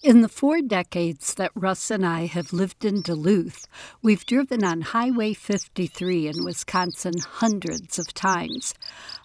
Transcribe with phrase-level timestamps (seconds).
[0.00, 3.66] In the four decades that Russ and I have lived in Duluth,
[4.00, 8.74] we've driven on Highway 53 in Wisconsin hundreds of times.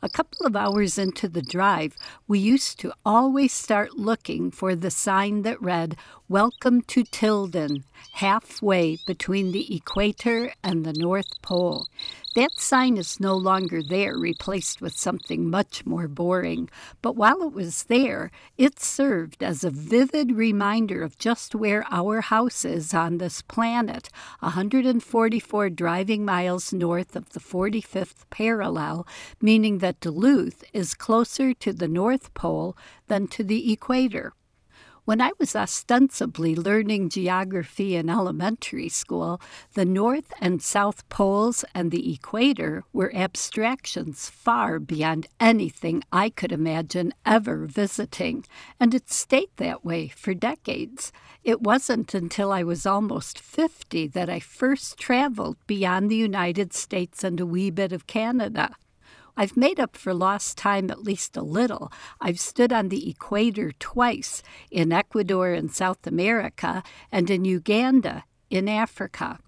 [0.00, 1.96] A couple of hours into the drive,
[2.28, 5.96] we used to always start looking for the sign that read,
[6.28, 7.82] Welcome to Tilden,
[8.12, 11.88] halfway between the equator and the North Pole.
[12.36, 16.70] That sign is no longer there, replaced with something much more boring.
[17.02, 22.20] But while it was there, it served as a vivid reminder of just where our
[22.20, 29.08] house is on this planet 144 driving miles north of the 45th parallel,
[29.40, 32.76] meaning that Duluth is closer to the North Pole
[33.08, 34.34] than to the equator.
[35.10, 39.40] When I was ostensibly learning geography in elementary school,
[39.74, 46.52] the North and South Poles and the equator were abstractions far beyond anything I could
[46.52, 48.44] imagine ever visiting,
[48.78, 51.10] and it stayed that way for decades.
[51.42, 57.24] It wasn't until I was almost 50 that I first traveled beyond the United States
[57.24, 58.76] and a wee bit of Canada.
[59.36, 61.92] I've made up for lost time at least a little.
[62.20, 68.68] I've stood on the equator twice in Ecuador in South America and in Uganda in
[68.68, 69.38] Africa.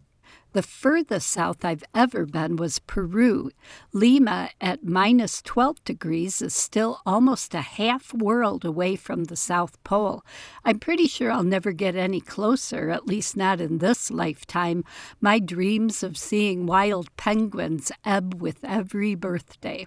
[0.52, 3.52] The furthest south I've ever been was Peru.
[3.94, 9.82] Lima at minus 12 degrees is still almost a half world away from the South
[9.82, 10.22] Pole.
[10.62, 14.84] I'm pretty sure I'll never get any closer, at least not in this lifetime.
[15.22, 19.86] My dreams of seeing wild penguins ebb with every birthday.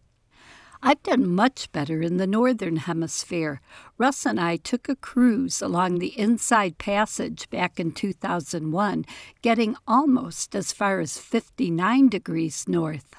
[0.87, 3.59] I've done much better in the Northern Hemisphere.
[3.97, 9.03] Russ and I took a cruise along the Inside Passage back in 2001,
[9.41, 13.15] getting almost as far as 59 degrees north.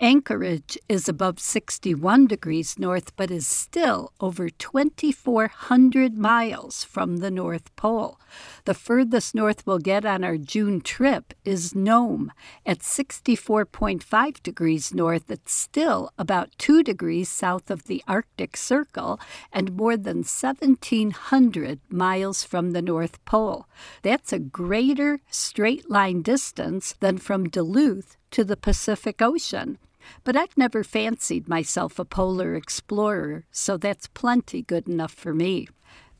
[0.00, 7.74] Anchorage is above 61 degrees north, but is still over 2,400 miles from the North
[7.76, 8.18] Pole.
[8.64, 12.32] The furthest north we'll get on our June trip is Nome
[12.66, 15.30] at 64.5 degrees north.
[15.30, 19.20] It's still about 2 degrees south of the Arctic Circle
[19.52, 23.68] and more than 1,700 miles from the North Pole.
[24.02, 29.78] That's a greater straight line distance than from Duluth to the Pacific Ocean.
[30.24, 35.68] But I've never fancied myself a polar explorer, so that's plenty good enough for me.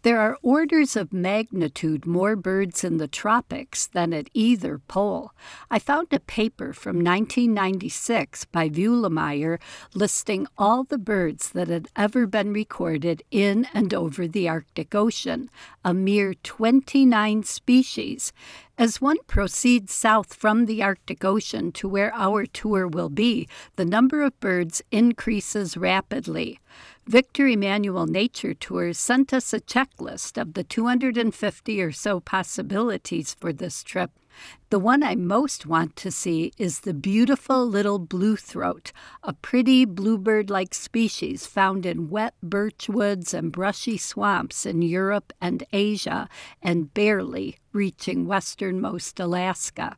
[0.02, 5.32] There are orders of magnitude more birds in the tropics than at either pole.
[5.70, 9.58] I found a paper from 1996 by Vuilleumier
[9.94, 15.50] listing all the birds that had ever been recorded in and over the Arctic Ocean,
[15.84, 18.32] a mere 29 species.
[18.76, 23.46] As one proceeds south from the Arctic Ocean to where our tour will be,
[23.76, 26.58] the number of birds increases rapidly.
[27.06, 33.52] Victor Emanuel Nature Tours sent us a checklist of the 250 or so possibilities for
[33.52, 34.10] this trip.
[34.70, 39.84] The one I most want to see is the beautiful little blue throat, a pretty
[39.84, 46.28] bluebird like species found in wet birch woods and brushy swamps in Europe and Asia,
[46.62, 49.96] and barely reaching westernmost Alaska.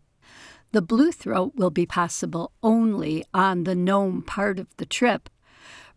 [0.73, 5.31] The blue throat will be possible only on the Nome part of the trip,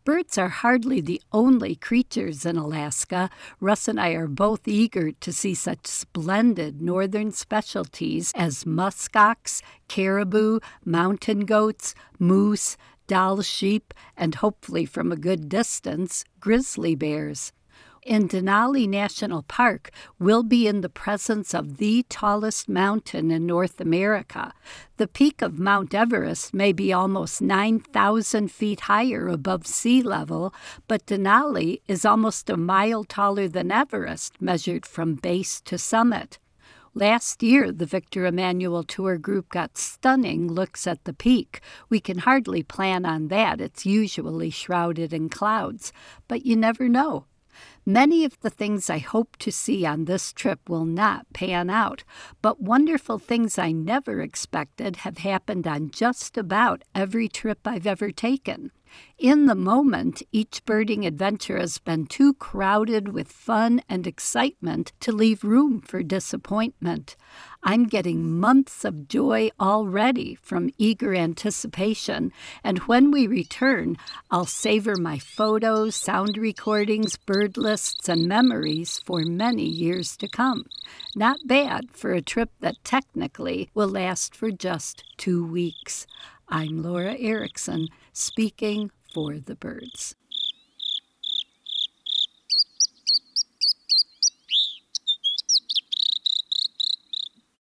[0.10, 3.30] Birds are hardly the only creatures in Alaska.
[3.60, 10.62] Russ and I are both eager to see such splendid northern specialties as muskox, caribou,
[10.84, 12.76] mountain goats, moose,
[13.06, 17.52] Dall sheep, and hopefully from a good distance, grizzly bears
[18.04, 23.80] in Denali National Park, we'll be in the presence of the tallest mountain in North
[23.80, 24.54] America.
[24.98, 30.54] The peak of Mount Everest may be almost 9,000 feet higher above sea level,
[30.88, 36.40] but Denali is almost a mile taller than Everest, measured from base to summit.
[36.96, 41.62] Last year, the Victor Emanuel Tour Group got stunning looks at the peak.
[41.88, 45.94] We can hardly plan on that, it's usually shrouded in clouds.
[46.28, 47.26] But you never know.
[47.86, 52.04] Many of the things I hope to see on this trip will not pan out,
[52.42, 58.12] but wonderful things I never expected have happened on just about every trip I've ever
[58.12, 58.72] taken.
[59.18, 65.12] In the moment, each birding adventure has been too crowded with fun and excitement to
[65.12, 67.18] leave room for disappointment.
[67.62, 72.32] I'm getting months of joy already from eager anticipation,
[72.64, 73.98] and when we return,
[74.32, 80.66] I'll savor my photos, sound recordings, bird lists, and memories for many years to come.
[81.16, 86.08] Not bad for a trip that technically will last for just two weeks.
[86.52, 87.90] I'm Laura Erickson,
[88.20, 90.16] speaking for the birds.